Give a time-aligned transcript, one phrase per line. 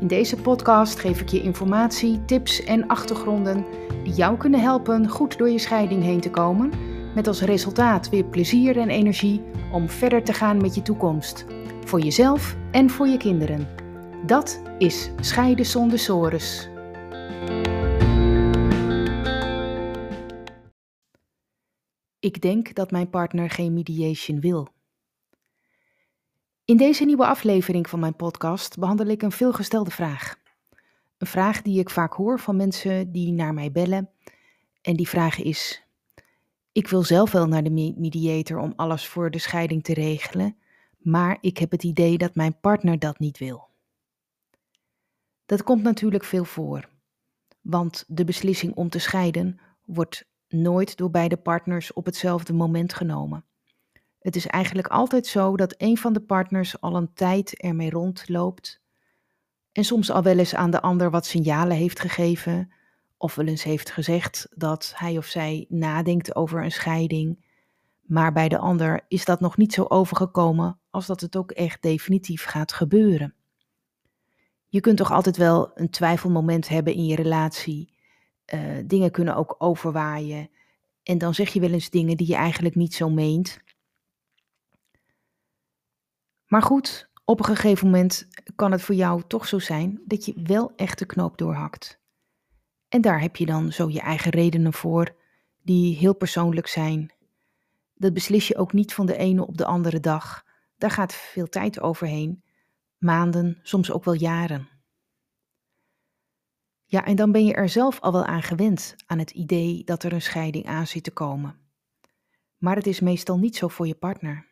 [0.00, 3.64] In deze podcast geef ik je informatie, tips en achtergronden
[4.04, 6.72] die jou kunnen helpen goed door je scheiding heen te komen,
[7.14, 11.46] met als resultaat weer plezier en energie om verder te gaan met je toekomst,
[11.84, 13.68] voor jezelf en voor je kinderen.
[14.26, 16.68] Dat is Scheiden zonder sores.
[22.18, 24.68] Ik denk dat mijn partner geen mediation wil.
[26.68, 30.36] In deze nieuwe aflevering van mijn podcast behandel ik een veelgestelde vraag.
[31.18, 34.10] Een vraag die ik vaak hoor van mensen die naar mij bellen.
[34.82, 35.82] En die vraag is:
[36.72, 40.56] Ik wil zelf wel naar de mediator om alles voor de scheiding te regelen,
[40.98, 43.68] maar ik heb het idee dat mijn partner dat niet wil.
[45.46, 46.88] Dat komt natuurlijk veel voor,
[47.60, 53.47] want de beslissing om te scheiden wordt nooit door beide partners op hetzelfde moment genomen.
[54.18, 58.80] Het is eigenlijk altijd zo dat een van de partners al een tijd ermee rondloopt
[59.72, 62.72] en soms al wel eens aan de ander wat signalen heeft gegeven
[63.16, 67.44] of wel eens heeft gezegd dat hij of zij nadenkt over een scheiding,
[68.00, 71.82] maar bij de ander is dat nog niet zo overgekomen als dat het ook echt
[71.82, 73.34] definitief gaat gebeuren.
[74.68, 77.94] Je kunt toch altijd wel een twijfelmoment hebben in je relatie.
[78.54, 80.50] Uh, dingen kunnen ook overwaaien.
[81.02, 83.58] En dan zeg je wel eens dingen die je eigenlijk niet zo meent.
[86.48, 90.40] Maar goed, op een gegeven moment kan het voor jou toch zo zijn dat je
[90.42, 92.00] wel echt de knoop doorhakt.
[92.88, 95.14] En daar heb je dan zo je eigen redenen voor,
[95.62, 97.12] die heel persoonlijk zijn.
[97.94, 100.44] Dat beslis je ook niet van de ene op de andere dag.
[100.78, 102.42] Daar gaat veel tijd overheen,
[102.98, 104.68] maanden, soms ook wel jaren.
[106.84, 110.02] Ja, en dan ben je er zelf al wel aan gewend, aan het idee dat
[110.02, 111.58] er een scheiding aan zit te komen.
[112.58, 114.46] Maar het is meestal niet zo voor je partner.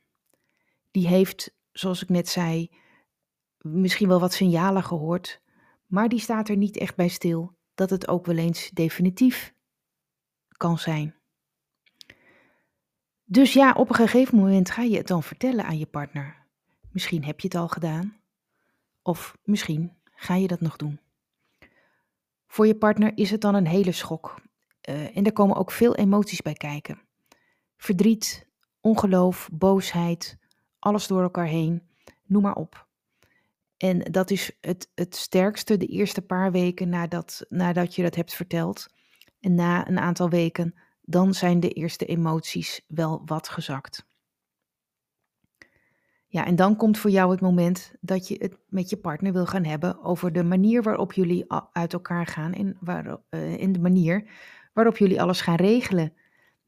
[0.90, 2.70] Die heeft zoals ik net zei,
[3.58, 5.40] misschien wel wat signalen gehoord,
[5.86, 9.54] maar die staat er niet echt bij stil dat het ook wel eens definitief
[10.48, 11.14] kan zijn.
[13.24, 16.46] Dus ja, op een gegeven moment ga je het dan vertellen aan je partner.
[16.90, 18.16] Misschien heb je het al gedaan,
[19.02, 21.00] of misschien ga je dat nog doen.
[22.46, 24.34] Voor je partner is het dan een hele schok.
[24.88, 27.00] Uh, en er komen ook veel emoties bij kijken:
[27.76, 28.46] verdriet,
[28.80, 30.38] ongeloof, boosheid,
[30.78, 31.82] alles door elkaar heen,
[32.26, 32.86] noem maar op.
[33.76, 38.34] En dat is het, het sterkste de eerste paar weken nadat, nadat je dat hebt
[38.34, 38.86] verteld.
[39.40, 44.06] En na een aantal weken, dan zijn de eerste emoties wel wat gezakt.
[46.28, 49.46] Ja, en dan komt voor jou het moment dat je het met je partner wil
[49.46, 54.30] gaan hebben over de manier waarop jullie uit elkaar gaan en waar, uh, de manier
[54.72, 56.12] waarop jullie alles gaan regelen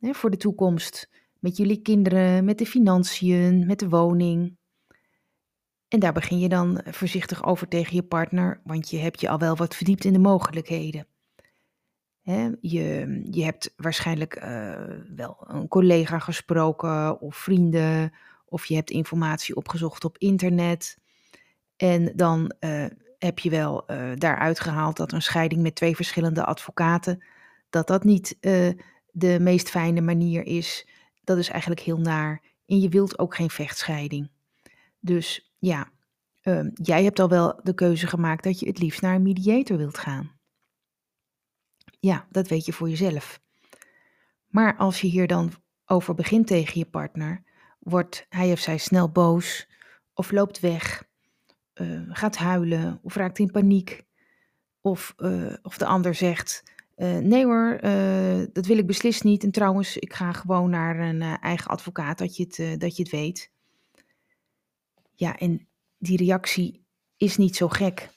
[0.01, 1.11] hè, voor de toekomst.
[1.39, 4.57] Met jullie kinderen, met de financiën, met de woning.
[5.89, 9.39] En daar begin je dan voorzichtig over tegen je partner, want je hebt je al
[9.39, 11.07] wel wat verdiept in de mogelijkheden.
[12.61, 14.75] je, je hebt waarschijnlijk uh,
[15.17, 18.13] wel een collega gesproken of vrienden,
[18.45, 20.99] of je hebt informatie opgezocht op internet.
[21.77, 22.85] En dan uh,
[23.19, 27.25] heb je wel uh, daaruit gehaald dat een scheiding met twee verschillende advocaten,
[27.71, 28.37] dat dat niet
[29.11, 30.87] de meest fijne manier is
[31.29, 32.43] dat is eigenlijk heel naar.
[32.67, 34.31] En je wilt ook geen vechtscheiding.
[35.01, 35.91] Dus ja,
[36.43, 39.77] uh, jij hebt al wel de keuze gemaakt dat je het liefst naar een mediator
[39.77, 40.39] wilt gaan.
[42.01, 43.41] Ja, dat weet je voor jezelf.
[44.47, 45.53] Maar als je hier dan
[45.87, 47.43] over begint tegen je partner,
[47.79, 49.69] wordt hij of zij snel boos
[50.15, 51.05] of loopt weg,
[51.75, 54.07] uh, gaat huilen of raakt in paniek.
[54.81, 56.63] Of, uh, of de ander zegt:
[56.99, 59.45] uh, nee hoor, uh, dat wil ik beslist niet.
[59.45, 63.03] En trouwens, ik ga gewoon naar een uh, eigen advocaat, dat je, het, dat je
[63.03, 63.51] het weet.
[65.15, 65.69] Ja, en
[65.99, 66.87] die reactie
[67.17, 68.09] is niet zo gek.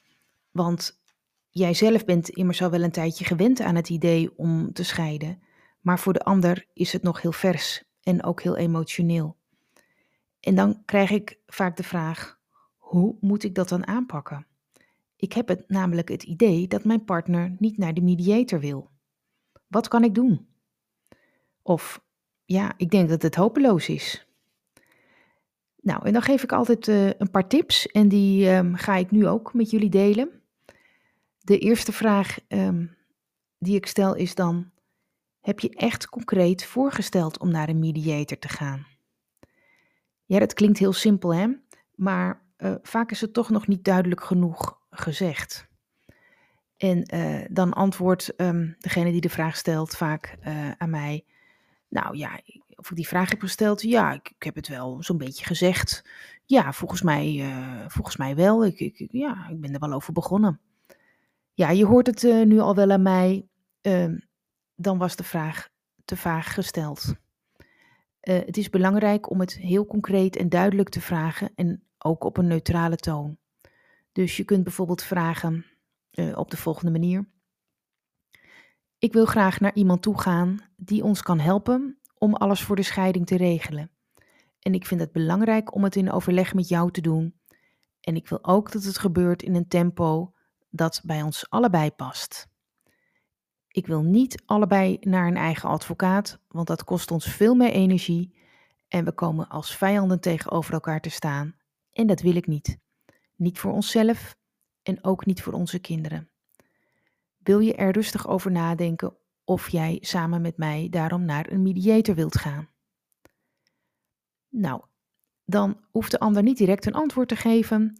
[0.51, 1.01] Want
[1.49, 5.41] jij zelf bent immers al wel een tijdje gewend aan het idee om te scheiden.
[5.81, 9.37] Maar voor de ander is het nog heel vers en ook heel emotioneel.
[10.39, 12.39] En dan krijg ik vaak de vraag:
[12.77, 14.47] hoe moet ik dat dan aanpakken?
[15.21, 18.89] Ik heb het namelijk het idee dat mijn partner niet naar de mediator wil.
[19.67, 20.47] Wat kan ik doen?
[21.61, 22.03] Of
[22.45, 24.27] ja, ik denk dat het hopeloos is.
[25.81, 29.11] Nou, en dan geef ik altijd uh, een paar tips en die um, ga ik
[29.11, 30.41] nu ook met jullie delen.
[31.39, 32.97] De eerste vraag um,
[33.57, 34.71] die ik stel is dan:
[35.41, 38.87] heb je echt concreet voorgesteld om naar een mediator te gaan?
[40.25, 41.47] Ja, dat klinkt heel simpel, hè?
[41.95, 45.69] Maar uh, vaak is het toch nog niet duidelijk genoeg gezegd.
[46.77, 51.25] En uh, dan antwoordt um, degene die de vraag stelt vaak uh, aan mij:
[51.87, 52.39] Nou ja,
[52.75, 56.05] of ik die vraag heb gesteld, ja, ik, ik heb het wel zo'n beetje gezegd.
[56.45, 57.53] Ja, volgens mij,
[57.87, 58.65] volgens mij wel.
[58.65, 60.59] Ik, ik, ja, ik ben er wel over begonnen.
[61.53, 63.47] Ja, je hoort het nu al wel aan mij.
[63.81, 64.17] Ehm,
[64.75, 65.69] dan was de vraag
[66.05, 67.13] te vaag gesteld.
[68.19, 72.47] Het is belangrijk om het heel concreet en duidelijk te vragen en ook op een
[72.47, 73.37] neutrale toon.
[74.11, 75.65] Dus je kunt bijvoorbeeld vragen
[76.11, 77.25] uh, op de volgende manier.
[78.97, 82.83] Ik wil graag naar iemand toe gaan die ons kan helpen om alles voor de
[82.83, 83.91] scheiding te regelen.
[84.59, 87.39] En ik vind het belangrijk om het in overleg met jou te doen.
[88.01, 90.33] En ik wil ook dat het gebeurt in een tempo
[90.69, 92.49] dat bij ons allebei past.
[93.67, 98.35] Ik wil niet allebei naar een eigen advocaat, want dat kost ons veel meer energie
[98.87, 101.55] en we komen als vijanden tegenover elkaar te staan.
[101.91, 102.79] En dat wil ik niet.
[103.41, 104.35] Niet voor onszelf
[104.83, 106.29] en ook niet voor onze kinderen.
[107.37, 112.15] Wil je er rustig over nadenken of jij samen met mij daarom naar een mediator
[112.15, 112.69] wilt gaan?
[114.49, 114.81] Nou,
[115.45, 117.95] dan hoeft de ander niet direct een antwoord te geven.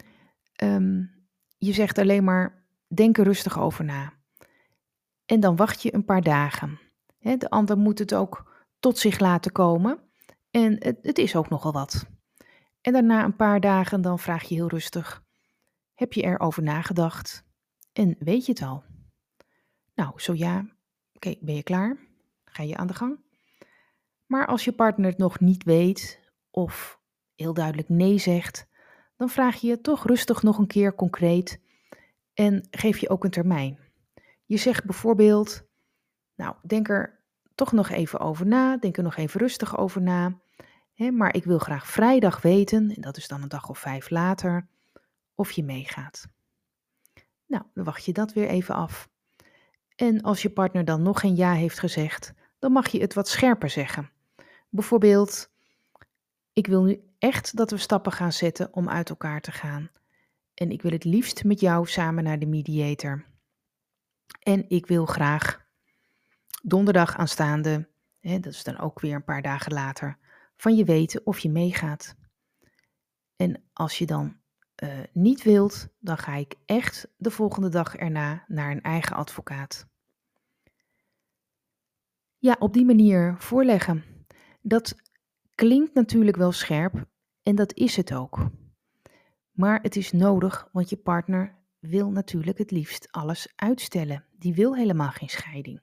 [0.64, 1.12] Um,
[1.58, 4.14] je zegt alleen maar: denk er rustig over na.
[5.26, 6.80] En dan wacht je een paar dagen.
[7.20, 10.00] de ander moet het ook tot zich laten komen.
[10.52, 12.06] En het, het is ook nogal wat.
[12.82, 15.24] En daarna een paar dagen dan vraag je heel rustig:
[16.01, 17.44] Heb je erover nagedacht?
[17.94, 18.83] En weet je het al?
[19.95, 20.65] Nou, zo ja,
[21.13, 21.98] oké, ben je klaar?
[22.45, 23.19] Ga je aan de gang?
[24.25, 26.19] Maar als je partner het nog niet weet
[26.50, 27.00] of
[27.36, 28.68] heel duidelijk nee zegt,
[29.15, 31.62] dan vraag je je toch rustig nog een keer concreet
[32.33, 33.80] en geef je ook een termijn.
[34.45, 35.63] Je zegt bijvoorbeeld,
[36.36, 37.24] nou, denk er
[37.56, 40.39] toch nog even over na, denk er nog even rustig over na.
[40.94, 44.09] Hè, maar ik wil graag vrijdag weten, en dat is dan een dag of vijf
[44.09, 44.69] later,
[45.42, 46.28] of je meegaat.
[47.46, 49.10] Nou, dan wacht je dat weer even af.
[49.96, 53.28] En als je partner dan nog geen ja heeft gezegd, dan mag je het wat
[53.28, 54.10] scherper zeggen.
[54.70, 55.52] Bijvoorbeeld,
[56.54, 59.90] ik wil nu echt dat we stappen gaan zetten om uit elkaar te gaan.
[60.54, 63.26] En ik wil het liefst met jou samen naar de mediator.
[64.40, 65.66] En ik wil graag
[66.64, 67.90] donderdag aanstaande,
[68.20, 70.18] hè, dat is dan ook weer een paar dagen later,
[70.56, 72.16] van je weten of je meegaat.
[73.36, 74.41] En als je dan
[74.83, 79.88] uh, niet wilt, dan ga ik echt de volgende dag erna naar een eigen advocaat.
[82.38, 84.04] Ja, op die manier voorleggen.
[84.62, 84.95] Dat
[85.56, 87.06] klinkt natuurlijk wel scherp
[87.44, 88.50] en dat is het ook.
[89.51, 94.25] Maar het is nodig, want je partner wil natuurlijk het liefst alles uitstellen.
[94.31, 95.81] Die wil helemaal geen scheiding.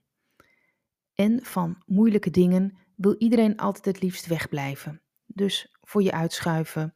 [1.15, 5.03] En van moeilijke dingen wil iedereen altijd het liefst wegblijven.
[5.27, 6.95] Dus voor je uitschuiven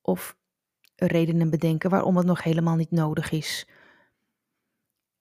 [0.00, 0.40] of
[1.06, 3.68] redenen bedenken waarom het nog helemaal niet nodig is.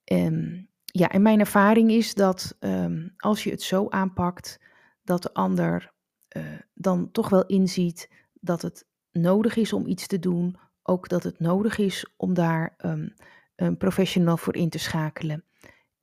[0.06, 4.60] Um, ja, en mijn ervaring is dat um, als je het zo aanpakt,
[5.04, 5.92] dat de ander
[6.38, 6.44] uh,
[6.74, 11.40] dan toch wel inziet dat het nodig is om iets te doen, ook dat het
[11.40, 13.14] nodig is om daar um,
[13.56, 15.44] een professional voor in te schakelen.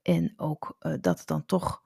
[0.02, 1.82] En ook uh, dat het dan toch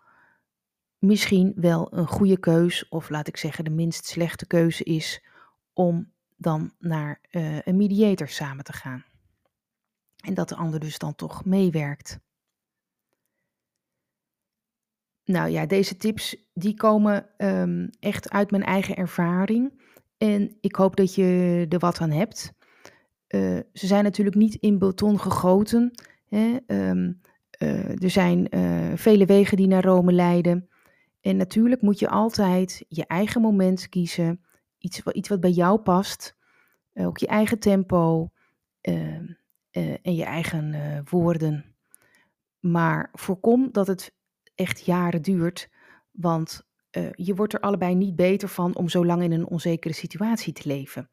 [0.98, 5.24] misschien wel een goede keus, of laat ik zeggen de minst slechte keuze is,
[5.72, 6.11] om
[6.42, 9.04] dan naar uh, een mediator samen te gaan.
[10.24, 12.18] En dat de ander dus dan toch meewerkt.
[15.24, 19.80] Nou ja, deze tips die komen um, echt uit mijn eigen ervaring.
[20.18, 22.52] En ik hoop dat je er wat aan hebt.
[23.28, 25.90] Uh, ze zijn natuurlijk niet in beton gegoten.
[26.28, 26.56] Hè?
[26.66, 27.20] Um,
[27.58, 28.48] uh, er zijn
[28.98, 30.68] vele wegen die naar Rome leiden.
[31.20, 34.44] En natuurlijk moet je altijd je eigen moment kiezen.
[34.82, 36.36] Iets, iets wat bij jou past.
[36.94, 38.30] ook je eigen tempo.
[38.80, 39.26] Ehm,
[40.02, 41.74] en je eigen woorden.
[42.60, 44.14] Maar voorkom dat het
[44.54, 45.70] echt jaren duurt.
[46.10, 46.66] Want
[47.14, 50.68] je wordt er allebei niet beter van om zo lang in een onzekere situatie te
[50.68, 51.10] leven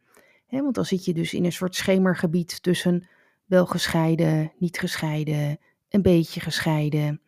[0.49, 3.07] want dan zit je dus in een soort schemergebied tussen
[3.45, 5.59] wel gescheiden, niet gescheiden,
[5.89, 7.21] een beetje gescheiden.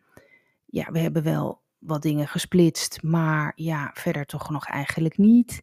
[0.66, 5.62] Ja, we hebben wel wat dingen gesplitst, maar ja, verder toch nog eigenlijk niet.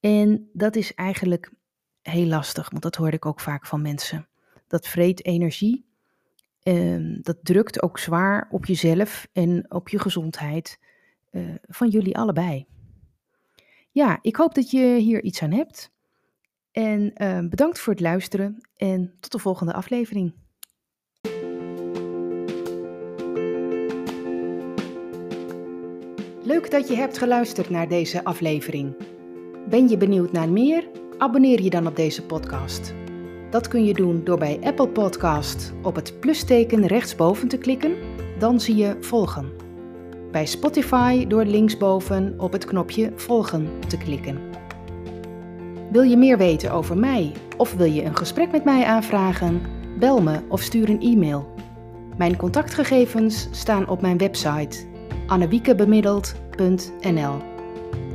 [0.00, 1.52] En dat is eigenlijk
[2.02, 4.28] heel lastig, want dat hoor ik ook vaak van mensen.
[4.66, 5.86] Dat vreet energie,
[6.62, 10.78] ehm, dat drukt ook zwaar op jezelf en op je gezondheid
[11.32, 12.66] uh, van jullie allebei.
[13.90, 15.90] Ja, ik hoop dat je hier iets aan hebt.
[16.72, 20.34] En uh, bedankt voor het luisteren en tot de volgende aflevering.
[26.42, 28.94] Leuk dat je hebt geluisterd naar deze aflevering.
[29.68, 30.88] Ben je benieuwd naar meer?
[31.18, 32.94] Abonneer je dan op deze podcast.
[33.50, 37.94] Dat kun je doen door bij Apple Podcast op het plusteken rechtsboven te klikken,
[38.38, 39.52] dan zie je volgen.
[40.32, 44.38] Bij Spotify door linksboven op het knopje volgen te klikken.
[45.90, 49.60] Wil je meer weten over mij of wil je een gesprek met mij aanvragen?
[49.98, 51.54] Bel me of stuur een e-mail.
[52.16, 54.86] Mijn contactgegevens staan op mijn website
[55.26, 57.57] annewiekebemiddeld.nl.